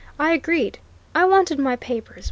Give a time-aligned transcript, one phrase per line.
[0.17, 0.79] "I agreed!
[1.13, 2.19] I wanted my papers.